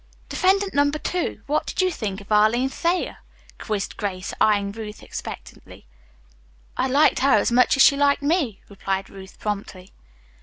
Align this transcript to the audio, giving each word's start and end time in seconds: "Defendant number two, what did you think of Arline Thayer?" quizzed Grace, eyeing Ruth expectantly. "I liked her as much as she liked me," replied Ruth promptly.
"Defendant 0.29 0.73
number 0.73 0.97
two, 0.97 1.43
what 1.45 1.67
did 1.67 1.79
you 1.79 1.91
think 1.91 2.21
of 2.21 2.31
Arline 2.31 2.69
Thayer?" 2.69 3.17
quizzed 3.59 3.97
Grace, 3.97 4.33
eyeing 4.41 4.71
Ruth 4.71 5.03
expectantly. 5.03 5.85
"I 6.75 6.87
liked 6.87 7.19
her 7.19 7.35
as 7.37 7.51
much 7.51 7.77
as 7.77 7.83
she 7.83 7.95
liked 7.95 8.23
me," 8.23 8.61
replied 8.67 9.11
Ruth 9.11 9.37
promptly. 9.37 9.93